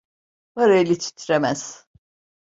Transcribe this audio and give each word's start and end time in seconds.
Var 0.55 0.69
eli 0.79 0.95
titremez. 1.01 1.63